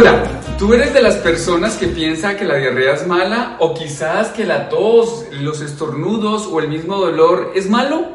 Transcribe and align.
Hola, 0.00 0.56
¿tú 0.58 0.72
eres 0.72 0.94
de 0.94 1.02
las 1.02 1.16
personas 1.16 1.76
que 1.76 1.86
piensa 1.86 2.34
que 2.34 2.46
la 2.46 2.56
diarrea 2.56 2.94
es 2.94 3.06
mala 3.06 3.58
o 3.60 3.74
quizás 3.74 4.28
que 4.28 4.46
la 4.46 4.70
tos, 4.70 5.26
los 5.30 5.60
estornudos 5.60 6.46
o 6.46 6.58
el 6.58 6.68
mismo 6.68 6.96
dolor 6.96 7.52
es 7.54 7.68
malo? 7.68 8.08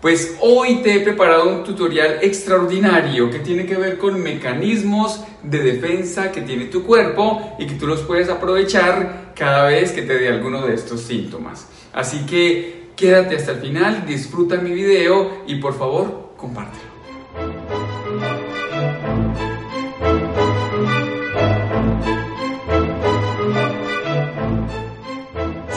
Pues 0.00 0.38
hoy 0.40 0.76
te 0.76 0.94
he 0.94 1.00
preparado 1.00 1.46
un 1.50 1.64
tutorial 1.64 2.20
extraordinario 2.22 3.28
que 3.28 3.40
tiene 3.40 3.66
que 3.66 3.76
ver 3.76 3.98
con 3.98 4.22
mecanismos 4.22 5.22
de 5.42 5.58
defensa 5.58 6.32
que 6.32 6.40
tiene 6.40 6.64
tu 6.64 6.82
cuerpo 6.84 7.56
y 7.58 7.66
que 7.66 7.74
tú 7.74 7.86
los 7.86 8.00
puedes 8.00 8.30
aprovechar 8.30 9.34
cada 9.36 9.64
vez 9.64 9.92
que 9.92 10.00
te 10.00 10.16
dé 10.16 10.28
alguno 10.28 10.66
de 10.66 10.72
estos 10.72 11.02
síntomas. 11.02 11.66
Así 11.92 12.24
que 12.24 12.92
quédate 12.96 13.36
hasta 13.36 13.52
el 13.52 13.58
final, 13.58 14.06
disfruta 14.06 14.56
mi 14.56 14.70
video 14.70 15.42
y 15.46 15.56
por 15.56 15.76
favor 15.76 16.30
compártelo. 16.38 16.97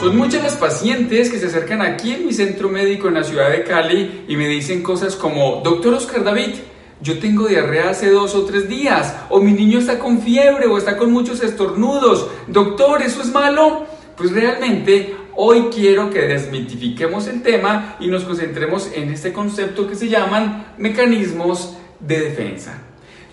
Son 0.02 0.16
muchas 0.16 0.42
las 0.42 0.56
pacientes 0.56 1.30
que 1.30 1.38
se 1.38 1.46
acercan 1.46 1.80
aquí 1.80 2.10
en 2.10 2.26
mi 2.26 2.32
centro 2.32 2.68
médico 2.68 3.06
en 3.06 3.14
la 3.14 3.22
ciudad 3.22 3.50
de 3.50 3.62
Cali 3.62 4.24
y 4.26 4.34
me 4.34 4.48
dicen 4.48 4.82
cosas 4.82 5.14
como, 5.14 5.60
doctor 5.62 5.94
Oscar 5.94 6.24
David, 6.24 6.56
yo 7.00 7.20
tengo 7.20 7.46
diarrea 7.46 7.90
hace 7.90 8.10
dos 8.10 8.34
o 8.34 8.44
tres 8.44 8.68
días, 8.68 9.14
o 9.28 9.38
mi 9.38 9.52
niño 9.52 9.78
está 9.78 10.00
con 10.00 10.20
fiebre 10.20 10.66
o 10.66 10.76
está 10.76 10.96
con 10.96 11.12
muchos 11.12 11.40
estornudos, 11.40 12.26
doctor, 12.48 13.00
¿eso 13.00 13.22
es 13.22 13.30
malo? 13.30 13.86
Pues 14.16 14.32
realmente 14.32 15.14
hoy 15.36 15.68
quiero 15.72 16.10
que 16.10 16.22
desmitifiquemos 16.22 17.28
el 17.28 17.40
tema 17.42 17.94
y 18.00 18.08
nos 18.08 18.24
concentremos 18.24 18.90
en 18.92 19.08
este 19.08 19.32
concepto 19.32 19.86
que 19.86 19.94
se 19.94 20.08
llaman 20.08 20.74
mecanismos 20.78 21.76
de 22.00 22.22
defensa. 22.22 22.76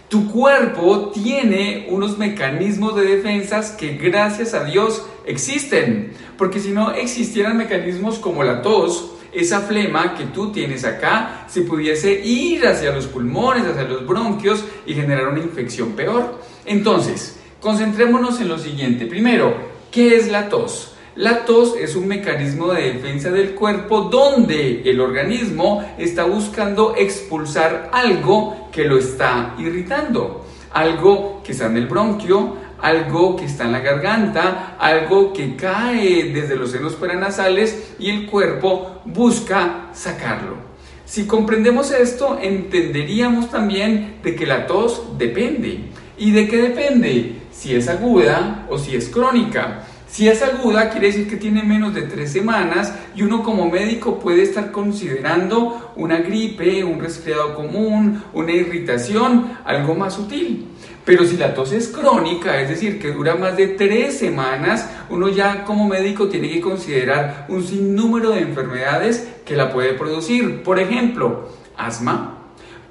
Tu 0.09 0.31
cuerpo 0.31 1.11
tiene 1.13 1.85
unos 1.91 2.17
mecanismos 2.17 2.95
de 2.95 3.03
defensas 3.03 3.69
que 3.69 3.95
gracias 3.95 4.55
a 4.55 4.63
Dios 4.63 5.05
existen, 5.23 6.13
porque 6.35 6.59
si 6.59 6.71
no 6.71 6.91
existieran 6.91 7.55
mecanismos 7.55 8.17
como 8.17 8.43
la 8.43 8.63
tos, 8.63 9.11
esa 9.31 9.61
flema 9.61 10.15
que 10.15 10.25
tú 10.25 10.51
tienes 10.51 10.83
acá 10.83 11.45
se 11.47 11.61
pudiese 11.61 12.25
ir 12.25 12.65
hacia 12.65 12.91
los 12.91 13.05
pulmones, 13.05 13.67
hacia 13.67 13.83
los 13.83 14.07
bronquios 14.07 14.65
y 14.87 14.95
generar 14.95 15.27
una 15.27 15.43
infección 15.43 15.91
peor. 15.91 16.41
Entonces, 16.65 17.37
concentrémonos 17.61 18.41
en 18.41 18.47
lo 18.47 18.57
siguiente. 18.57 19.05
Primero, 19.05 19.55
¿qué 19.91 20.15
es 20.15 20.31
la 20.31 20.49
tos? 20.49 20.95
La 21.15 21.45
tos 21.45 21.75
es 21.75 21.95
un 21.95 22.07
mecanismo 22.07 22.67
de 22.67 22.93
defensa 22.93 23.31
del 23.31 23.55
cuerpo 23.55 24.01
donde 24.01 24.83
el 24.85 25.01
organismo 25.01 25.83
está 25.97 26.23
buscando 26.23 26.95
expulsar 26.95 27.89
algo 27.91 28.69
que 28.71 28.85
lo 28.85 28.97
está 28.97 29.55
irritando, 29.57 30.45
algo 30.71 31.41
que 31.43 31.53
está 31.53 31.65
en 31.65 31.77
el 31.77 31.87
bronquio, 31.87 32.57
algo 32.81 33.35
que 33.35 33.45
está 33.45 33.65
en 33.65 33.71
la 33.71 33.79
garganta, 33.79 34.75
algo 34.79 35.33
que 35.33 35.55
cae 35.55 36.31
desde 36.31 36.55
los 36.55 36.71
senos 36.71 36.93
paranasales 36.93 37.95
y 37.99 38.09
el 38.09 38.27
cuerpo 38.27 39.01
busca 39.05 39.89
sacarlo. 39.93 40.69
Si 41.05 41.25
comprendemos 41.25 41.91
esto, 41.91 42.37
entenderíamos 42.39 43.49
también 43.49 44.19
de 44.23 44.35
que 44.35 44.45
la 44.45 44.67
tos 44.67 45.17
depende. 45.17 45.85
¿Y 46.19 46.31
de 46.31 46.47
qué 46.47 46.57
depende? 46.57 47.41
Si 47.51 47.73
es 47.73 47.89
aguda 47.89 48.67
o 48.69 48.77
si 48.77 48.95
es 48.95 49.09
crónica. 49.09 49.87
Si 50.09 50.27
es 50.27 50.41
aguda, 50.41 50.89
quiere 50.89 51.07
decir 51.07 51.29
que 51.29 51.37
tiene 51.37 51.61
menos 51.61 51.93
de 51.93 52.01
tres 52.01 52.31
semanas 52.31 52.93
y 53.15 53.21
uno 53.21 53.43
como 53.43 53.69
médico 53.69 54.19
puede 54.19 54.41
estar 54.41 54.71
considerando 54.71 55.93
una 55.95 56.17
gripe, 56.17 56.83
un 56.83 56.99
resfriado 56.99 57.53
común, 57.53 58.23
una 58.33 58.51
irritación, 58.51 59.55
algo 59.65 59.93
más 59.93 60.15
sutil. 60.15 60.65
Pero 61.05 61.25
si 61.25 61.37
la 61.37 61.53
tos 61.53 61.73
es 61.73 61.89
crónica, 61.89 62.59
es 62.59 62.69
decir, 62.69 62.99
que 62.99 63.11
dura 63.11 63.35
más 63.35 63.55
de 63.55 63.67
tres 63.67 64.17
semanas, 64.17 64.89
uno 65.11 65.29
ya 65.29 65.63
como 65.63 65.87
médico 65.87 66.27
tiene 66.27 66.49
que 66.49 66.59
considerar 66.59 67.45
un 67.47 67.63
sinnúmero 67.63 68.31
de 68.31 68.41
enfermedades 68.41 69.27
que 69.45 69.55
la 69.55 69.71
puede 69.71 69.93
producir. 69.93 70.63
Por 70.63 70.79
ejemplo, 70.79 71.49
asma, 71.77 72.38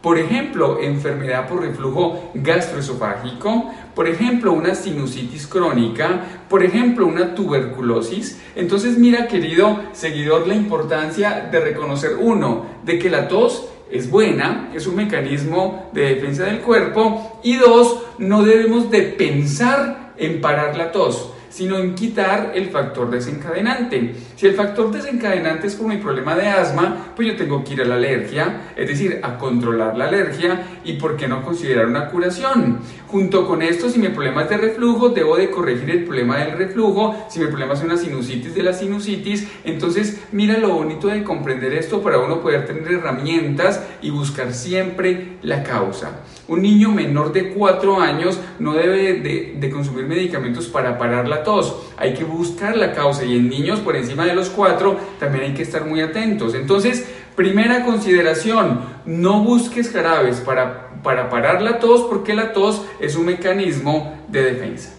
por 0.02 0.18
ejemplo, 0.18 0.78
enfermedad 0.80 1.48
por 1.48 1.62
reflujo 1.62 2.30
gastroesofágico, 2.34 3.72
por 3.94 4.08
ejemplo, 4.08 4.52
una 4.52 4.74
sinusitis 4.74 5.46
crónica, 5.46 6.44
por 6.48 6.62
ejemplo, 6.62 7.06
una 7.06 7.34
tuberculosis. 7.34 8.40
Entonces, 8.54 8.96
mira, 8.96 9.26
querido 9.26 9.80
seguidor, 9.92 10.46
la 10.46 10.54
importancia 10.54 11.48
de 11.50 11.60
reconocer, 11.60 12.16
uno, 12.20 12.66
de 12.84 12.98
que 12.98 13.10
la 13.10 13.26
tos 13.28 13.68
es 13.90 14.10
buena, 14.10 14.70
es 14.74 14.86
un 14.86 14.96
mecanismo 14.96 15.90
de 15.92 16.14
defensa 16.14 16.44
del 16.44 16.60
cuerpo, 16.60 17.40
y 17.42 17.56
dos, 17.56 18.02
no 18.18 18.44
debemos 18.44 18.90
de 18.90 19.02
pensar 19.02 20.12
en 20.16 20.40
parar 20.40 20.76
la 20.76 20.92
tos 20.92 21.32
sino 21.50 21.78
en 21.78 21.94
quitar 21.94 22.52
el 22.54 22.68
factor 22.68 23.10
desencadenante. 23.10 24.14
Si 24.38 24.46
el 24.46 24.54
factor 24.54 24.92
desencadenante 24.92 25.66
es 25.66 25.74
por 25.74 25.88
mi 25.88 25.96
problema 25.96 26.36
de 26.36 26.46
asma, 26.46 27.12
pues 27.16 27.26
yo 27.26 27.36
tengo 27.36 27.64
que 27.64 27.72
ir 27.72 27.82
a 27.82 27.84
la 27.84 27.96
alergia, 27.96 28.70
es 28.76 28.86
decir, 28.86 29.18
a 29.24 29.36
controlar 29.36 29.98
la 29.98 30.04
alergia 30.04 30.78
y 30.84 30.92
por 30.92 31.16
qué 31.16 31.26
no 31.26 31.42
considerar 31.42 31.86
una 31.86 32.08
curación. 32.08 32.78
Junto 33.08 33.48
con 33.48 33.62
esto, 33.62 33.90
si 33.90 33.98
mi 33.98 34.10
problema 34.10 34.44
es 34.44 34.50
de 34.50 34.58
reflujo, 34.58 35.08
debo 35.08 35.36
de 35.36 35.50
corregir 35.50 35.90
el 35.90 36.04
problema 36.04 36.38
del 36.38 36.52
reflujo, 36.56 37.16
si 37.28 37.40
mi 37.40 37.46
problema 37.48 37.74
es 37.74 37.82
una 37.82 37.96
sinusitis 37.96 38.54
de 38.54 38.62
la 38.62 38.72
sinusitis, 38.74 39.48
entonces 39.64 40.20
mira 40.30 40.56
lo 40.58 40.68
bonito 40.68 41.08
de 41.08 41.24
comprender 41.24 41.74
esto 41.74 42.00
para 42.00 42.20
uno 42.20 42.40
poder 42.40 42.64
tener 42.64 42.86
herramientas 42.92 43.82
y 44.02 44.10
buscar 44.10 44.54
siempre 44.54 45.38
la 45.42 45.64
causa. 45.64 46.20
Un 46.46 46.62
niño 46.62 46.92
menor 46.92 47.32
de 47.32 47.50
4 47.54 48.00
años 48.00 48.38
no 48.60 48.72
debe 48.74 49.14
de, 49.14 49.56
de 49.58 49.70
consumir 49.70 50.06
medicamentos 50.06 50.68
para 50.68 50.96
parar 50.96 51.28
la 51.28 51.42
tos. 51.42 51.76
Hay 51.96 52.14
que 52.14 52.22
buscar 52.22 52.76
la 52.76 52.92
causa 52.92 53.24
y 53.24 53.36
en 53.36 53.48
niños 53.48 53.80
por 53.80 53.96
encima 53.96 54.27
de 54.28 54.34
los 54.34 54.50
4 54.50 54.96
también 55.18 55.44
hay 55.44 55.54
que 55.54 55.62
estar 55.62 55.84
muy 55.84 56.00
atentos. 56.00 56.54
Entonces, 56.54 57.06
primera 57.34 57.84
consideración, 57.84 58.80
no 59.06 59.42
busques 59.42 59.90
jarabes 59.90 60.40
para, 60.40 60.90
para 61.02 61.28
parar 61.28 61.62
la 61.62 61.78
tos 61.78 62.02
porque 62.02 62.34
la 62.34 62.52
tos 62.52 62.84
es 63.00 63.16
un 63.16 63.26
mecanismo 63.26 64.18
de 64.28 64.42
defensa. 64.44 64.94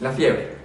La 0.00 0.12
fiebre. 0.12 0.60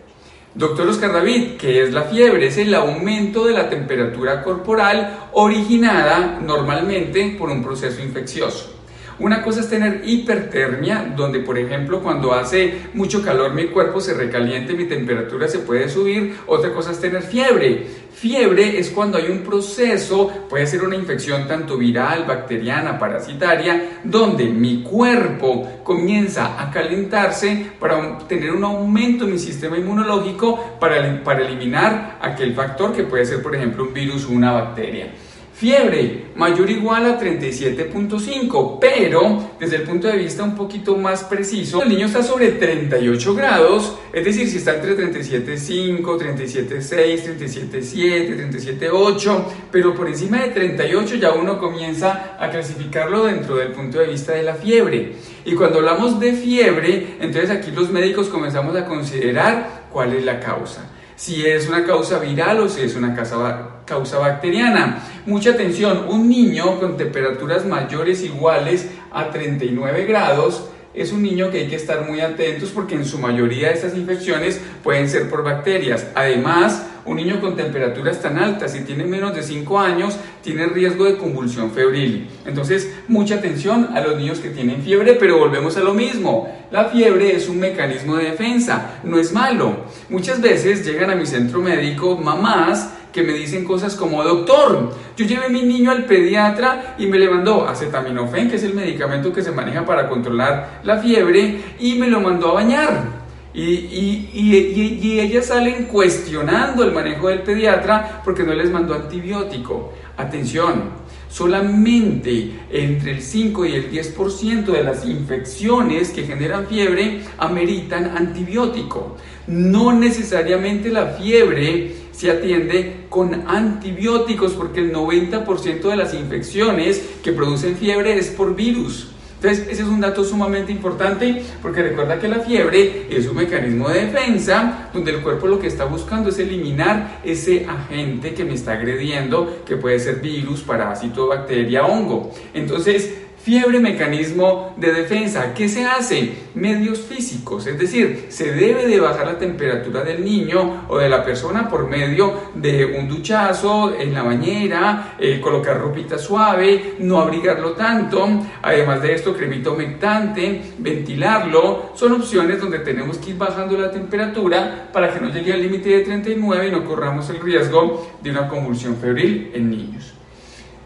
Doctor 0.55 0.87
Oscar 0.87 1.11
David, 1.11 1.57
¿qué 1.57 1.83
es 1.83 1.91
la 1.91 2.03
fiebre? 2.03 2.47
Es 2.47 2.57
el 2.57 2.73
aumento 2.73 3.45
de 3.45 3.51
la 3.51 3.69
temperatura 3.69 4.41
corporal 4.41 5.27
originada 5.33 6.39
normalmente 6.41 7.35
por 7.37 7.49
un 7.49 7.61
proceso 7.61 8.01
infeccioso. 8.01 8.73
Una 9.17 9.41
cosa 9.41 9.61
es 9.61 9.69
tener 9.69 10.01
hipertermia, 10.05 11.13
donde 11.15 11.39
por 11.39 11.57
ejemplo 11.57 12.01
cuando 12.01 12.33
hace 12.33 12.81
mucho 12.93 13.21
calor 13.21 13.53
mi 13.53 13.67
cuerpo 13.67 14.01
se 14.01 14.13
recaliente, 14.13 14.73
mi 14.73 14.85
temperatura 14.85 15.47
se 15.47 15.59
puede 15.59 15.87
subir. 15.87 16.35
Otra 16.47 16.73
cosa 16.73 16.91
es 16.91 16.99
tener 16.99 17.21
fiebre. 17.21 17.87
Fiebre 18.13 18.77
es 18.77 18.89
cuando 18.89 19.17
hay 19.17 19.29
un 19.29 19.39
proceso, 19.39 20.31
puede 20.49 20.67
ser 20.67 20.83
una 20.83 20.95
infección 20.95 21.47
tanto 21.47 21.77
viral, 21.77 22.25
bacteriana, 22.25 22.97
parasitaria, 22.97 23.99
donde 24.03 24.45
mi 24.45 24.83
cuerpo 24.83 25.81
comienza 25.83 26.61
a 26.61 26.71
calentarse 26.71 27.71
para 27.79 28.17
tener 28.19 28.51
un 28.51 28.63
aumento 28.63 29.25
en 29.25 29.31
mi 29.31 29.39
sistema 29.39 29.77
inmunológico 29.77 30.77
para, 30.79 31.23
para 31.23 31.45
eliminar 31.45 32.17
aquel 32.21 32.53
factor 32.53 32.93
que 32.93 33.03
puede 33.03 33.25
ser, 33.25 33.41
por 33.41 33.55
ejemplo, 33.55 33.83
un 33.83 33.93
virus 33.93 34.25
o 34.25 34.31
una 34.31 34.51
bacteria. 34.51 35.11
Fiebre 35.55 36.25
mayor 36.35 36.67
o 36.67 36.69
igual 36.69 37.05
a 37.05 37.17
37.5, 37.17 38.77
pero 38.77 39.51
desde 39.57 39.77
el 39.77 39.83
punto 39.83 40.05
de 40.07 40.17
vista 40.17 40.43
un 40.43 40.53
poquito 40.53 40.97
más 40.97 41.23
preciso, 41.23 41.81
el 41.81 41.87
niño 41.87 42.07
está 42.07 42.21
sobre 42.21 42.51
38 42.51 43.33
grados, 43.33 43.95
es 44.11 44.25
decir, 44.25 44.49
si 44.49 44.57
está 44.57 44.75
entre 44.75 44.97
37.5, 44.97 46.01
37.6, 46.03 47.37
37.7, 47.39 48.51
37.8, 48.51 49.43
pero 49.71 49.95
por 49.95 50.09
encima 50.09 50.41
de 50.41 50.49
38 50.49 51.15
ya 51.15 51.31
uno 51.31 51.57
comienza 51.57 52.35
a 52.37 52.49
clasificarlo 52.49 53.23
dentro 53.23 53.55
del 53.55 53.69
punto 53.69 53.99
de 53.99 54.07
vista 54.07 54.33
de 54.33 54.43
la 54.43 54.55
fiebre. 54.55 55.13
Y 55.45 55.55
cuando 55.55 55.79
hablamos 55.79 56.19
de 56.19 56.33
fiebre, 56.33 57.15
entonces 57.21 57.49
aquí 57.49 57.71
los 57.71 57.89
médicos 57.91 58.27
comenzamos 58.27 58.75
a 58.75 58.83
considerar 58.83 59.85
cuál 59.89 60.11
es 60.11 60.25
la 60.25 60.37
causa. 60.41 60.91
Si 61.15 61.45
es 61.45 61.67
una 61.67 61.85
causa 61.85 62.19
viral 62.19 62.59
o 62.59 62.69
si 62.69 62.81
es 62.81 62.95
una 62.95 63.15
causa, 63.15 64.17
bacteriana. 64.19 65.03
Mucha 65.25 65.51
atención, 65.51 66.05
un 66.09 66.29
niño 66.29 66.79
con 66.79 66.97
temperaturas 66.97 67.65
mayores 67.65 68.23
iguales 68.23 68.89
a 69.11 69.29
39 69.29 70.05
grados 70.05 70.69
es 70.95 71.11
un 71.11 71.23
niño 71.23 71.51
que 71.51 71.59
hay 71.59 71.67
que 71.67 71.75
estar 71.75 72.09
muy 72.09 72.21
atentos 72.21 72.69
porque 72.69 72.95
en 72.95 73.05
su 73.05 73.19
mayoría 73.19 73.67
de 73.67 73.73
estas 73.73 73.95
infecciones 73.95 74.61
pueden 74.83 75.09
ser 75.09 75.29
por 75.29 75.43
bacterias. 75.43 76.07
Además, 76.15 76.85
un 77.05 77.17
niño 77.17 77.39
con 77.39 77.55
temperaturas 77.55 78.19
tan 78.19 78.37
altas, 78.37 78.73
si 78.73 78.81
tiene 78.81 79.05
menos 79.05 79.35
de 79.35 79.43
5 79.43 79.79
años, 79.79 80.17
tiene 80.41 80.65
riesgo 80.65 81.05
de 81.05 81.17
convulsión 81.17 81.71
febril. 81.71 82.27
Entonces, 82.45 82.91
mucha 83.07 83.35
atención 83.35 83.89
a 83.95 84.01
los 84.01 84.17
niños 84.17 84.39
que 84.39 84.49
tienen 84.49 84.81
fiebre, 84.81 85.13
pero 85.13 85.37
volvemos 85.37 85.77
a 85.77 85.81
lo 85.81 85.93
mismo. 85.93 86.49
La 86.71 86.85
fiebre 86.85 87.35
es 87.35 87.47
un 87.47 87.59
mecanismo 87.59 88.15
de 88.15 88.31
defensa, 88.31 88.99
no 89.03 89.19
es 89.19 89.31
malo. 89.31 89.85
Muchas 90.09 90.41
veces 90.41 90.85
llegan 90.85 91.11
a 91.11 91.15
mi 91.15 91.25
centro 91.25 91.61
médico 91.61 92.17
mamás 92.17 92.89
que 93.15 93.23
me 93.23 93.31
dicen 93.31 93.63
cosas 93.63 93.95
como, 93.95 94.21
doctor, 94.23 94.93
yo 95.15 95.25
llevé 95.25 95.47
mi 95.47 95.61
niño 95.61 95.89
al 95.89 96.03
pediatra 96.03 96.95
y 96.97 97.07
me 97.07 97.17
le 97.17 97.29
mandó 97.29 97.65
acetaminofén, 97.65 98.49
que 98.49 98.57
es 98.57 98.63
el 98.63 98.73
medicamento 98.73 99.31
que 99.31 99.41
se 99.41 99.51
maneja 99.51 99.85
para 99.85 100.09
controlar 100.09 100.81
la 100.83 100.97
fiebre, 100.97 101.61
y 101.79 101.95
me 101.95 102.07
lo 102.07 102.19
mandó 102.19 102.49
a 102.49 102.55
bañar. 102.55 103.14
Y, 103.55 105.19
ellas 105.19 105.45
salen 105.45 105.85
cuestionando 105.85 106.83
el 106.83 106.91
manejo 106.91 107.29
del 107.29 107.41
pediatra 107.41 108.21
porque 108.25 108.43
no 108.43 108.53
les 108.53 108.69
mandó 108.69 108.93
antibiótico. 108.93 109.93
Atención, 110.17 110.89
solamente 111.29 112.51
entre 112.69 113.11
el 113.11 113.21
5 113.21 113.65
y 113.65 113.73
el 113.75 113.91
10% 113.91 114.65
de 114.65 114.83
las 114.83 115.05
infecciones 115.05 116.09
que 116.09 116.23
generan 116.23 116.67
fiebre 116.67 117.21
ameritan 117.37 118.17
antibiótico. 118.17 119.15
No 119.47 119.93
necesariamente 119.93 120.89
la 120.89 121.07
fiebre 121.07 121.95
se 122.11 122.31
atiende 122.31 123.05
con 123.09 123.47
antibióticos 123.47 124.53
porque 124.53 124.81
el 124.81 124.93
90% 124.93 125.81
de 125.81 125.95
las 125.95 126.13
infecciones 126.13 127.01
que 127.23 127.31
producen 127.31 127.77
fiebre 127.77 128.17
es 128.17 128.27
por 128.29 128.55
virus. 128.55 129.14
Entonces, 129.45 129.67
ese 129.73 129.83
es 129.83 129.87
un 129.87 130.01
dato 130.01 130.23
sumamente 130.23 130.71
importante 130.71 131.43
porque 131.61 131.83
recuerda 131.83 132.17
que 132.17 132.27
la 132.27 132.39
fiebre 132.39 133.05
es 133.11 133.27
un 133.27 133.35
mecanismo 133.35 133.89
de 133.89 134.07
defensa 134.07 134.89
donde 134.91 135.11
el 135.11 135.21
cuerpo 135.21 135.45
lo 135.45 135.59
que 135.59 135.67
está 135.67 135.85
buscando 135.85 136.29
es 136.29 136.39
eliminar 136.39 137.21
ese 137.23 137.63
agente 137.67 138.33
que 138.33 138.43
me 138.43 138.55
está 138.55 138.71
agrediendo, 138.71 139.61
que 139.63 139.77
puede 139.77 139.99
ser 139.99 140.15
virus, 140.15 140.61
parásito, 140.61 141.27
bacteria, 141.27 141.85
hongo. 141.85 142.31
Entonces, 142.55 143.24
Fiebre, 143.45 143.79
mecanismo 143.79 144.73
de 144.75 144.91
defensa. 144.91 145.53
¿Qué 145.53 145.69
se 145.69 145.85
hace? 145.85 146.33
Medios 146.55 147.01
físicos, 147.01 147.67
es 147.67 147.77
decir, 147.77 148.25
se 148.29 148.51
debe 148.51 148.87
de 148.87 148.99
bajar 148.99 149.27
la 149.27 149.37
temperatura 149.37 150.01
del 150.01 150.25
niño 150.25 150.87
o 150.87 150.97
de 150.97 151.07
la 151.07 151.23
persona 151.23 151.69
por 151.69 151.87
medio 151.87 152.49
de 152.55 152.83
un 152.97 153.07
duchazo 153.07 153.93
en 153.99 154.15
la 154.15 154.23
bañera, 154.23 155.15
eh, 155.19 155.39
colocar 155.39 155.79
ropita 155.79 156.17
suave, 156.17 156.95
no 156.97 157.19
abrigarlo 157.19 157.73
tanto, 157.73 158.27
además 158.63 159.03
de 159.03 159.13
esto, 159.13 159.35
cremito 159.35 159.73
humectante, 159.73 160.73
ventilarlo, 160.79 161.91
son 161.93 162.13
opciones 162.13 162.59
donde 162.59 162.79
tenemos 162.79 163.19
que 163.19 163.29
ir 163.29 163.37
bajando 163.37 163.77
la 163.77 163.91
temperatura 163.91 164.89
para 164.91 165.13
que 165.13 165.19
no 165.19 165.29
llegue 165.29 165.53
al 165.53 165.61
límite 165.61 165.89
de 165.89 165.99
39 165.99 166.67
y 166.67 166.71
no 166.71 166.83
corramos 166.83 167.29
el 167.29 167.39
riesgo 167.39 168.07
de 168.23 168.31
una 168.31 168.47
convulsión 168.47 168.95
febril 168.95 169.51
en 169.53 169.69
niños. 169.69 170.15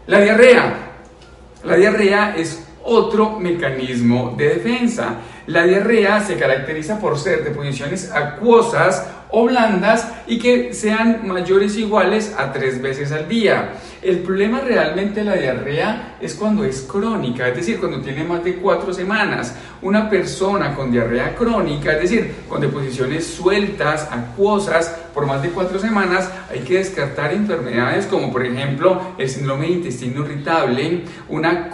La 0.06 0.20
diarrea, 0.20 0.89
la 1.64 1.76
diarrea 1.76 2.34
es 2.36 2.64
otro 2.82 3.38
mecanismo 3.38 4.34
de 4.36 4.54
defensa. 4.54 5.16
La 5.46 5.64
diarrea 5.64 6.20
se 6.20 6.36
caracteriza 6.36 6.98
por 6.98 7.18
ser 7.18 7.44
de 7.44 7.50
posiciones 7.50 8.10
acuosas 8.12 9.06
o 9.32 9.44
blandas 9.44 10.08
y 10.26 10.38
que 10.38 10.74
sean 10.74 11.26
mayores 11.26 11.76
o 11.76 11.80
iguales 11.80 12.34
a 12.36 12.52
tres 12.52 12.80
veces 12.80 13.12
al 13.12 13.28
día. 13.28 13.72
El 14.02 14.20
problema 14.20 14.60
realmente 14.60 15.20
de 15.20 15.26
la 15.26 15.36
diarrea 15.36 16.16
es 16.20 16.34
cuando 16.34 16.64
es 16.64 16.82
crónica, 16.82 17.48
es 17.48 17.56
decir, 17.56 17.78
cuando 17.78 18.00
tiene 18.00 18.24
más 18.24 18.42
de 18.42 18.56
cuatro 18.56 18.92
semanas. 18.92 19.54
Una 19.82 20.08
persona 20.08 20.74
con 20.74 20.90
diarrea 20.90 21.34
crónica, 21.34 21.92
es 21.92 22.02
decir, 22.02 22.34
con 22.48 22.60
deposiciones 22.60 23.26
sueltas, 23.26 24.08
acuosas, 24.10 24.96
por 25.14 25.26
más 25.26 25.42
de 25.42 25.50
cuatro 25.50 25.78
semanas, 25.78 26.30
hay 26.50 26.60
que 26.60 26.78
descartar 26.78 27.32
enfermedades 27.32 28.06
como 28.06 28.32
por 28.32 28.44
ejemplo 28.44 29.14
el 29.18 29.28
síndrome 29.28 29.66
de 29.66 29.72
intestino 29.72 30.24
irritable, 30.24 31.02
una, 31.28 31.70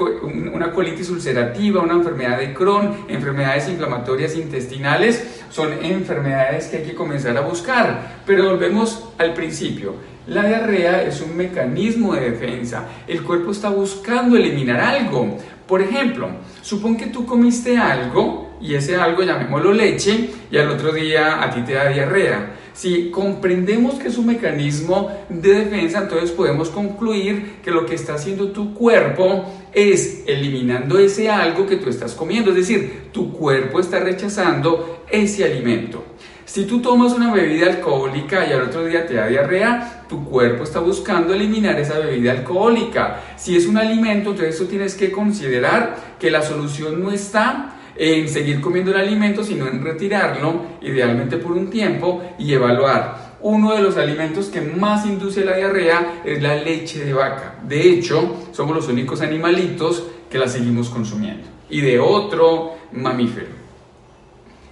una 0.53 0.73
colitis 0.73 1.11
ulcerativa, 1.11 1.83
una 1.83 1.95
enfermedad 1.95 2.39
de 2.39 2.55
Crohn, 2.55 3.05
enfermedades 3.09 3.69
inflamatorias 3.69 4.37
intestinales, 4.37 5.43
son 5.51 5.73
enfermedades 5.85 6.67
que 6.67 6.79
hay 6.79 6.83
que 6.85 6.95
comenzar 6.95 7.37
a 7.37 7.43
buscar. 7.43 8.17
Pero 8.27 8.51
volvemos 8.51 9.11
al 9.19 9.35
principio. 9.35 9.95
La 10.27 10.43
diarrea 10.43 11.05
es 11.05 11.21
un 11.21 11.37
mecanismo 11.37 12.15
de 12.15 12.31
defensa. 12.31 12.85
El 13.07 13.23
cuerpo 13.23 13.53
está 13.53 13.69
buscando 13.69 14.37
eliminar 14.37 14.81
algo. 14.81 15.39
Por 15.67 15.81
ejemplo, 15.81 16.29
supón 16.63 16.97
que 16.97 17.07
tú 17.07 17.25
comiste 17.25 17.79
algo 17.79 18.57
y 18.61 18.75
ese 18.75 18.97
algo 18.97 19.23
llamémoslo 19.23 19.73
leche 19.73 20.31
y 20.51 20.57
al 20.57 20.71
otro 20.71 20.93
día 20.93 21.43
a 21.43 21.51
ti 21.51 21.61
te 21.63 21.75
da 21.75 21.89
diarrea. 21.89 22.55
Si 22.77 23.11
comprendemos 23.11 23.95
que 23.95 24.09
es 24.09 24.19
un 24.19 24.27
mecanismo 24.27 25.11
de 25.31 25.65
defensa, 25.65 26.01
entonces 26.03 26.31
podemos 26.31 26.69
concluir 26.69 27.57
que 27.65 27.71
lo 27.71 27.87
que 27.87 27.95
está 27.95 28.17
haciendo 28.17 28.49
tu 28.49 28.75
cuerpo 28.75 29.47
es 29.73 30.25
eliminando 30.27 30.99
ese 30.99 31.31
algo 31.31 31.67
que 31.67 31.77
tú 31.77 31.89
estás 31.89 32.13
comiendo, 32.13 32.51
es 32.51 32.57
decir, 32.57 33.09
tu 33.13 33.33
cuerpo 33.33 33.81
está 33.81 34.01
rechazando 34.01 35.05
ese 35.11 35.45
alimento. 35.45 36.05
Si 36.45 36.67
tú 36.67 36.83
tomas 36.83 37.15
una 37.15 37.33
bebida 37.33 37.67
alcohólica 37.67 38.47
y 38.47 38.53
al 38.53 38.65
otro 38.65 38.85
día 38.85 39.07
te 39.07 39.15
da 39.15 39.27
diarrea, 39.27 40.05
tu 40.07 40.27
cuerpo 40.27 40.63
está 40.63 40.79
buscando 40.79 41.33
eliminar 41.33 41.81
esa 41.81 41.99
bebida 41.99 42.33
alcohólica. 42.33 43.23
Si 43.37 43.57
es 43.57 43.67
un 43.67 43.79
alimento, 43.79 44.31
entonces 44.31 44.59
tú 44.59 44.67
tienes 44.67 44.95
que 44.95 45.11
considerar 45.11 45.97
que 46.21 46.31
la 46.31 46.43
solución 46.43 47.03
no 47.03 47.11
está 47.11 47.76
en 47.99 48.29
seguir 48.29 48.61
comiendo 48.61 48.91
el 48.91 48.99
alimento, 48.99 49.43
sino 49.43 49.67
en 49.67 49.83
retirarlo, 49.83 50.63
idealmente 50.83 51.37
por 51.39 51.53
un 51.53 51.71
tiempo, 51.71 52.23
y 52.39 52.53
evaluar. 52.53 53.37
Uno 53.41 53.75
de 53.75 53.83
los 53.83 53.97
alimentos 53.97 54.47
que 54.47 54.61
más 54.61 55.07
induce 55.07 55.45
la 55.45 55.57
diarrea 55.57 56.23
es 56.25 56.43
la 56.43 56.57
leche 56.57 57.05
de 57.05 57.13
vaca. 57.13 57.57
De 57.63 57.81
hecho, 57.91 58.49
somos 58.53 58.75
los 58.75 58.89
únicos 58.89 59.21
animalitos 59.21 60.05
que 60.31 60.39
la 60.39 60.49
seguimos 60.49 60.89
consumiendo. 60.89 61.47
Y 61.71 61.81
de 61.81 61.99
otro 61.99 62.75
mamífero. 62.93 63.49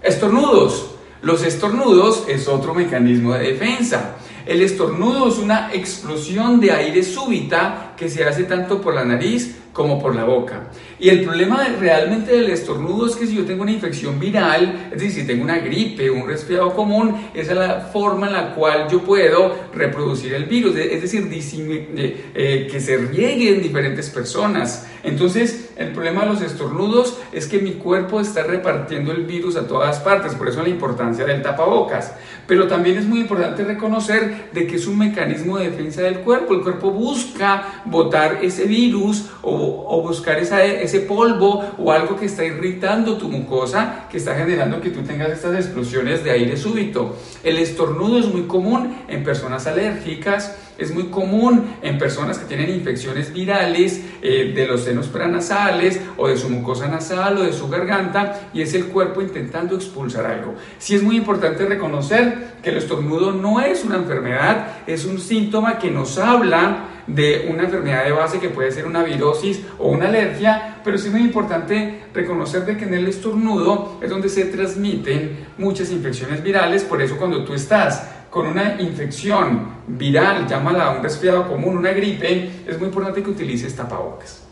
Estornudos. 0.02 0.90
Los 1.22 1.42
estornudos 1.42 2.24
es 2.28 2.48
otro 2.48 2.74
mecanismo 2.74 3.32
de 3.32 3.52
defensa. 3.52 4.16
El 4.44 4.60
estornudo 4.60 5.28
es 5.28 5.38
una 5.38 5.72
explosión 5.72 6.60
de 6.60 6.70
aire 6.70 7.02
súbita 7.02 7.93
que 7.96 8.08
se 8.08 8.24
hace 8.24 8.44
tanto 8.44 8.80
por 8.80 8.94
la 8.94 9.04
nariz 9.04 9.56
como 9.74 10.00
por 10.00 10.14
la 10.14 10.24
boca. 10.24 10.68
Y 10.98 11.08
el 11.08 11.24
problema 11.24 11.66
realmente 11.78 12.32
del 12.32 12.48
estornudo 12.48 13.06
es 13.06 13.16
que 13.16 13.26
si 13.26 13.34
yo 13.34 13.44
tengo 13.44 13.62
una 13.62 13.72
infección 13.72 14.20
viral, 14.20 14.88
es 14.92 15.02
decir, 15.02 15.22
si 15.22 15.26
tengo 15.26 15.42
una 15.42 15.58
gripe, 15.58 16.08
un 16.10 16.26
resfriado 16.26 16.72
común, 16.74 17.28
esa 17.34 17.52
es 17.52 17.58
la 17.58 17.80
forma 17.92 18.28
en 18.28 18.32
la 18.32 18.54
cual 18.54 18.86
yo 18.88 19.02
puedo 19.02 19.52
reproducir 19.74 20.32
el 20.32 20.44
virus, 20.44 20.76
es 20.76 21.02
decir, 21.02 21.28
eh, 21.28 22.24
eh, 22.34 22.68
que 22.70 22.80
se 22.80 22.96
riegue 22.96 23.52
en 23.52 23.62
diferentes 23.62 24.08
personas. 24.10 24.86
Entonces, 25.02 25.72
el 25.76 25.88
problema 25.88 26.22
de 26.22 26.28
los 26.28 26.40
estornudos 26.40 27.18
es 27.32 27.46
que 27.46 27.58
mi 27.58 27.72
cuerpo 27.72 28.20
está 28.20 28.44
repartiendo 28.44 29.12
el 29.12 29.24
virus 29.24 29.56
a 29.56 29.66
todas 29.66 29.98
partes, 30.00 30.34
por 30.34 30.48
eso 30.48 30.62
la 30.62 30.68
importancia 30.68 31.26
del 31.26 31.42
tapabocas. 31.42 32.14
Pero 32.46 32.68
también 32.68 32.96
es 32.96 33.04
muy 33.04 33.20
importante 33.20 33.64
reconocer 33.64 34.50
de 34.52 34.66
que 34.66 34.76
es 34.76 34.86
un 34.86 34.98
mecanismo 34.98 35.58
de 35.58 35.70
defensa 35.70 36.02
del 36.02 36.20
cuerpo. 36.20 36.54
El 36.54 36.62
cuerpo 36.62 36.90
busca 36.90 37.82
botar 37.84 38.38
ese 38.42 38.64
virus 38.64 39.26
o, 39.42 40.02
buscar 40.02 40.38
ese 40.38 41.00
polvo 41.00 41.64
o 41.78 41.92
algo 41.92 42.16
que 42.16 42.26
está 42.26 42.44
irritando 42.44 43.16
tu 43.16 43.28
mucosa, 43.28 44.06
que 44.10 44.18
está 44.18 44.34
generando 44.34 44.80
que 44.80 44.90
tú 44.90 45.02
tengas 45.02 45.30
estas 45.30 45.54
explosiones 45.54 46.22
de 46.24 46.30
aire 46.30 46.56
súbito. 46.56 47.16
El 47.42 47.58
estornudo 47.58 48.18
es 48.18 48.26
muy 48.26 48.42
común 48.42 48.94
en 49.08 49.24
personas 49.24 49.66
alérgicas, 49.66 50.56
es 50.76 50.92
muy 50.92 51.04
común 51.04 51.76
en 51.82 51.98
personas 51.98 52.38
que 52.38 52.46
tienen 52.46 52.70
infecciones 52.70 53.32
virales 53.32 54.02
eh, 54.22 54.52
de 54.54 54.66
los 54.66 54.82
senos 54.82 55.06
pranasales 55.06 56.00
o 56.16 56.28
de 56.28 56.36
su 56.36 56.50
mucosa 56.50 56.88
nasal 56.88 57.38
o 57.38 57.42
de 57.44 57.52
su 57.52 57.68
garganta 57.68 58.48
y 58.52 58.62
es 58.62 58.74
el 58.74 58.86
cuerpo 58.86 59.22
intentando 59.22 59.76
expulsar 59.76 60.26
algo. 60.26 60.54
Sí 60.78 60.94
es 60.94 61.02
muy 61.02 61.16
importante 61.16 61.64
reconocer 61.64 62.54
que 62.62 62.70
el 62.70 62.78
estornudo 62.78 63.32
no 63.32 63.60
es 63.60 63.84
una 63.84 63.96
enfermedad, 63.96 64.78
es 64.86 65.04
un 65.04 65.20
síntoma 65.20 65.78
que 65.78 65.90
nos 65.90 66.18
habla 66.18 66.93
de 67.06 67.48
una 67.50 67.64
enfermedad 67.64 68.04
de 68.04 68.12
base 68.12 68.40
que 68.40 68.48
puede 68.48 68.72
ser 68.72 68.86
una 68.86 69.02
virosis 69.02 69.62
o 69.78 69.88
una 69.88 70.08
alergia, 70.08 70.78
pero 70.84 70.98
sí 70.98 71.08
es 71.08 71.12
muy 71.12 71.22
importante 71.22 72.04
reconocer 72.12 72.64
de 72.64 72.76
que 72.76 72.84
en 72.84 72.94
el 72.94 73.06
estornudo 73.06 73.98
es 74.02 74.10
donde 74.10 74.28
se 74.28 74.46
transmiten 74.46 75.46
muchas 75.58 75.90
infecciones 75.90 76.42
virales, 76.42 76.84
por 76.84 77.02
eso 77.02 77.16
cuando 77.16 77.44
tú 77.44 77.54
estás 77.54 78.08
con 78.30 78.46
una 78.46 78.80
infección 78.80 79.68
viral, 79.86 80.48
llámala 80.48 80.90
un 80.90 81.02
resfriado 81.02 81.46
común, 81.46 81.76
una 81.76 81.92
gripe, 81.92 82.50
es 82.66 82.78
muy 82.78 82.88
importante 82.88 83.22
que 83.22 83.30
utilices 83.30 83.76
tapabocas. 83.76 84.42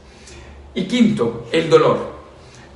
Y 0.75 0.85
quinto, 0.85 1.49
el 1.51 1.69
dolor. 1.69 2.13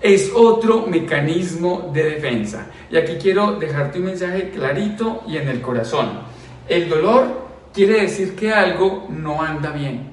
Es 0.00 0.32
otro 0.34 0.86
mecanismo 0.86 1.90
de 1.94 2.02
defensa. 2.10 2.66
Y 2.90 2.96
aquí 2.96 3.18
quiero 3.22 3.52
dejarte 3.52 3.98
un 3.98 4.06
mensaje 4.06 4.50
clarito 4.50 5.22
y 5.28 5.36
en 5.36 5.48
el 5.48 5.60
corazón. 5.60 6.08
El 6.68 6.88
dolor 6.88 7.45
quiere 7.76 8.00
decir 8.00 8.34
que 8.34 8.54
algo 8.54 9.06
no 9.10 9.42
anda 9.42 9.70
bien. 9.70 10.10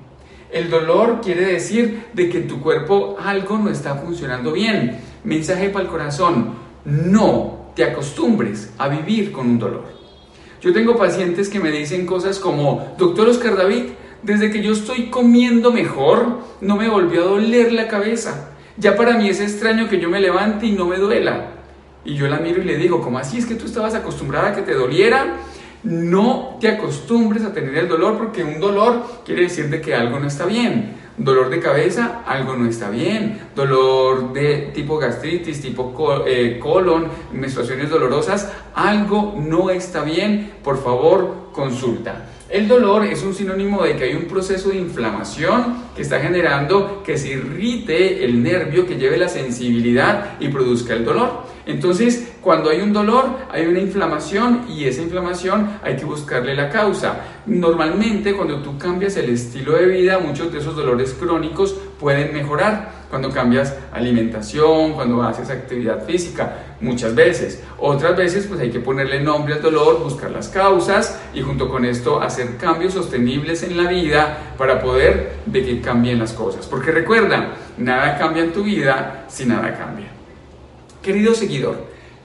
El 0.52 0.70
dolor 0.70 1.22
quiere 1.24 1.46
decir 1.46 2.08
de 2.12 2.28
que 2.28 2.40
en 2.40 2.48
tu 2.50 2.60
cuerpo 2.60 3.16
algo 3.24 3.58
no 3.58 3.70
está 3.70 3.96
funcionando 3.96 4.52
bien. 4.52 5.00
Mensaje 5.24 5.70
para 5.70 5.86
el 5.86 5.90
corazón, 5.90 6.56
no 6.84 7.72
te 7.74 7.86
acostumbres 7.86 8.74
a 8.78 8.90
vivir 8.90 9.32
con 9.32 9.50
un 9.50 9.60
dolor. 9.60 9.86
Yo 10.62 10.74
tengo 10.74 10.98
pacientes 10.98 11.48
que 11.48 11.62
me 11.62 11.72
dicen 11.72 12.06
cosas 12.06 12.38
como, 12.38 12.96
doctor 12.98 13.30
Oscar 13.30 13.56
David, 13.56 13.92
desde 14.24 14.52
que 14.52 14.62
yo 14.62 14.74
estoy 14.74 15.10
comiendo 15.10 15.72
mejor, 15.72 16.40
no 16.60 16.76
me 16.76 16.90
volvió 16.90 17.22
a 17.22 17.28
doler 17.28 17.72
la 17.72 17.88
cabeza. 17.88 18.50
Ya 18.76 18.98
para 18.98 19.18
mí 19.18 19.30
es 19.30 19.40
extraño 19.40 19.88
que 19.88 20.02
yo 20.02 20.10
me 20.10 20.20
levante 20.20 20.66
y 20.66 20.74
no 20.74 20.86
me 20.86 20.98
duela. 20.98 21.52
Y 22.04 22.16
yo 22.16 22.28
la 22.28 22.40
miro 22.40 22.62
y 22.62 22.66
le 22.66 22.76
digo, 22.76 23.00
¿cómo 23.00 23.20
así 23.20 23.38
es 23.38 23.46
que 23.46 23.56
tú 23.56 23.66
estabas 23.66 23.96
acostumbrada 23.96 24.50
a 24.50 24.54
que 24.54 24.64
te 24.64 24.74
doliera? 24.74 25.38
No 25.84 26.58
te 26.62 26.70
acostumbres 26.70 27.44
a 27.44 27.54
tener 27.54 27.76
el 27.76 27.90
dolor 27.90 28.18
porque 28.18 28.44
un 28.44 28.60
dolor 28.60 29.04
quiere 29.26 29.44
decir 29.44 29.70
de 29.70 29.82
que 29.82 29.94
algo 29.94 30.20
no 30.20 30.28
está 30.28 30.46
bien. 30.46 31.04
Dolor 31.18 31.50
de 31.50 31.60
cabeza, 31.60 32.24
algo 32.26 32.56
no 32.56 32.70
está 32.70 32.90
bien. 32.90 33.42
Dolor 33.54 34.32
de 34.32 34.72
tipo 34.74 34.98
gastritis, 34.98 35.62
tipo 35.62 35.94
eh, 36.26 36.58
colon, 36.58 37.08
menstruaciones 37.34 37.90
dolorosas, 37.90 38.50
algo 38.74 39.36
no 39.38 39.70
está 39.70 40.04
bien. 40.04 40.54
Por 40.64 40.82
favor, 40.82 41.50
consulta. 41.52 42.30
El 42.50 42.68
dolor 42.68 43.04
es 43.06 43.24
un 43.24 43.34
sinónimo 43.34 43.84
de 43.84 43.98
que 43.98 44.06
hay 44.06 44.16
un 44.16 44.26
proceso 44.26 44.70
de 44.70 44.78
inflamación 44.78 45.76
que 45.96 46.04
está 46.04 46.20
generando 46.20 47.02
que 47.04 47.18
se 47.18 47.30
irrite 47.30 48.24
el 48.24 48.42
nervio 48.42 48.86
que 48.86 48.96
lleve 48.96 49.18
la 49.18 49.28
sensibilidad 49.28 50.40
y 50.40 50.48
produzca 50.48 50.94
el 50.94 51.04
dolor. 51.04 51.44
Entonces, 51.66 52.34
cuando 52.42 52.70
hay 52.70 52.82
un 52.82 52.92
dolor, 52.92 53.26
hay 53.50 53.66
una 53.66 53.80
inflamación 53.80 54.66
y 54.70 54.86
esa 54.86 55.02
inflamación 55.02 55.80
hay 55.82 55.96
que 55.96 56.06
buscarle 56.06 56.56
la 56.56 56.70
causa. 56.70 57.22
Normalmente, 57.46 58.34
cuando 58.34 58.62
tú 58.62 58.78
cambias 58.78 59.16
el 59.18 59.30
estilo 59.30 59.74
de 59.74 59.86
vida, 59.86 60.20
muchos 60.20 60.52
de 60.52 60.60
esos 60.60 60.76
dolores 60.76 61.14
crónicos 61.14 61.76
pueden 62.00 62.34
mejorar 62.34 63.04
cuando 63.14 63.30
cambias 63.30 63.78
alimentación, 63.92 64.94
cuando 64.94 65.22
haces 65.22 65.52
actividad 65.52 66.04
física, 66.04 66.78
muchas 66.82 67.14
veces. 67.14 67.62
Otras 67.78 68.18
veces 68.18 68.48
pues 68.48 68.60
hay 68.60 68.72
que 68.72 68.80
ponerle 68.80 69.22
nombre 69.22 69.54
al 69.54 69.62
dolor, 69.62 70.04
buscar 70.04 70.32
las 70.32 70.50
causas 70.50 71.22
y 71.32 71.42
junto 71.44 71.70
con 71.70 71.86
esto 71.86 72.20
hacer 72.22 72.58
cambios 72.58 72.94
sostenibles 72.94 73.62
en 73.62 73.78
la 73.78 73.88
vida 73.88 74.56
para 74.58 74.82
poder 74.82 75.34
de 75.46 75.64
que 75.64 75.80
cambien 75.80 76.18
las 76.18 76.34
cosas. 76.34 76.66
Porque 76.66 76.92
recuerda, 76.92 77.54
nada 77.78 78.18
cambia 78.18 78.46
en 78.46 78.52
tu 78.52 78.64
vida 78.64 79.26
si 79.28 79.46
nada 79.46 79.78
cambia. 79.78 80.13
Querido 81.04 81.36
seguidor, 81.36 81.76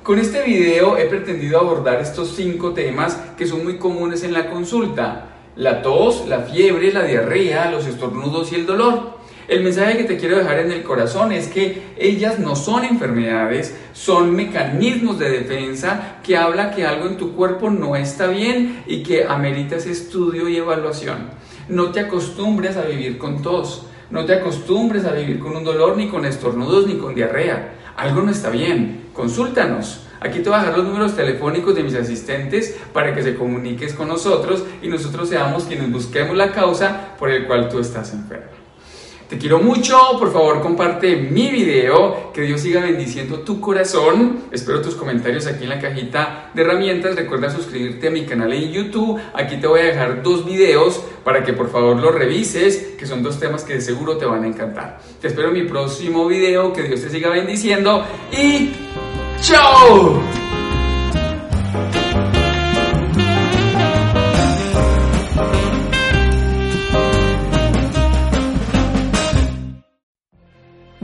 con 0.05 0.21
este 0.21 0.45
video 0.45 0.99
he 0.99 1.07
pretendido 1.07 1.59
abordar 1.59 2.01
estos 2.01 2.37
cinco 2.37 2.75
temas 2.75 3.19
que 3.37 3.45
son 3.45 3.65
muy 3.65 3.77
comunes 3.77 4.23
en 4.23 4.33
la 4.33 4.49
consulta. 4.51 5.31
La 5.57 5.83
tos, 5.83 6.29
la 6.29 6.43
fiebre, 6.43 6.93
la 6.93 7.03
diarrea, 7.03 7.73
los 7.73 7.89
estornudos 7.89 8.53
y 8.53 8.55
el 8.55 8.67
dolor. 8.67 9.19
El 9.49 9.65
mensaje 9.65 9.97
que 9.97 10.05
te 10.05 10.17
quiero 10.17 10.39
dejar 10.39 10.61
en 10.61 10.71
el 10.71 10.85
corazón 10.85 11.33
es 11.33 11.49
que 11.49 11.83
ellas 11.99 12.39
no 12.39 12.55
son 12.55 12.85
enfermedades, 12.85 13.77
son 13.95 14.37
mecanismos 14.37 15.19
de 15.19 15.29
defensa 15.29 16.19
que 16.23 16.37
habla 16.37 16.71
que 16.71 16.87
algo 16.87 17.09
en 17.09 17.17
tu 17.17 17.35
cuerpo 17.35 17.71
no 17.71 17.97
está 17.97 18.29
bien 18.29 18.85
y 18.87 19.03
que 19.03 19.25
amerita 19.25 19.75
ese 19.75 19.91
estudio 19.91 20.49
y 20.49 20.57
evaluación. 20.57 21.31
No 21.69 21.91
te 21.91 21.99
acostumbres 21.99 22.77
a 22.77 22.83
vivir 22.83 23.19
con 23.19 23.43
tos, 23.43 23.87
no 24.11 24.25
te 24.25 24.35
acostumbres 24.35 25.05
a 25.05 25.13
vivir 25.13 25.39
con 25.39 25.57
un 25.57 25.65
dolor, 25.65 25.97
ni 25.97 26.09
con 26.09 26.25
estornudos, 26.25 26.87
ni 26.87 26.97
con 26.97 27.15
diarrea. 27.15 27.75
Algo 27.97 28.23
no 28.23 28.31
está 28.31 28.51
bien, 28.51 29.09
consúltanos. 29.13 30.05
Aquí 30.21 30.41
te 30.41 30.49
voy 30.49 30.59
a 30.59 30.63
dejar 30.63 30.79
los 30.79 30.87
números 30.87 31.15
telefónicos 31.15 31.75
de 31.75 31.83
mis 31.83 31.95
asistentes 31.95 32.77
para 32.93 33.15
que 33.15 33.23
se 33.23 33.37
comuniques 33.37 33.95
con 33.95 34.09
nosotros 34.09 34.65
y 34.83 34.89
nosotros 34.89 35.29
seamos 35.29 35.65
quienes 35.65 35.93
busquemos 35.93 36.37
la 36.37 36.53
causa 36.53 37.15
por 37.19 37.31
el 37.31 37.47
cual 37.47 37.69
tú 37.69 37.79
estás 37.79 38.13
enfermo. 38.13 38.58
Te 39.29 39.37
quiero 39.37 39.59
mucho, 39.59 39.99
por 40.19 40.33
favor 40.33 40.63
comparte 40.63 41.17
mi 41.17 41.51
video, 41.51 42.33
que 42.33 42.41
Dios 42.41 42.63
siga 42.63 42.81
bendiciendo 42.81 43.41
tu 43.41 43.61
corazón. 43.61 44.45
Espero 44.51 44.81
tus 44.81 44.95
comentarios 44.95 45.47
aquí 45.47 45.65
en 45.65 45.69
la 45.69 45.79
cajita 45.79 46.51
de 46.55 46.63
herramientas. 46.63 47.15
Recuerda 47.15 47.51
suscribirte 47.51 48.09
a 48.09 48.11
mi 48.11 48.25
canal 48.25 48.55
en 48.55 48.73
YouTube. 48.73 49.21
Aquí 49.35 49.59
te 49.59 49.67
voy 49.67 49.81
a 49.81 49.85
dejar 49.85 50.23
dos 50.23 50.47
videos 50.47 51.05
para 51.25 51.45
que 51.45 51.53
por 51.53 51.71
favor 51.71 51.99
los 51.99 52.15
revises, 52.15 52.95
que 52.99 53.05
son 53.05 53.23
dos 53.23 53.39
temas 53.39 53.65
que 53.65 53.75
de 53.75 53.83
seguro 53.83 54.17
te 54.17 54.25
van 54.25 54.45
a 54.45 54.47
encantar. 54.47 54.99
Te 55.21 55.29
espero 55.29 55.49
en 55.49 55.55
mi 55.55 55.65
próximo 55.65 56.27
video, 56.27 56.73
que 56.73 56.85
Dios 56.85 57.03
te 57.03 57.11
siga 57.11 57.29
bendiciendo 57.29 58.07
y 58.33 58.73
¡chao! 59.43 60.38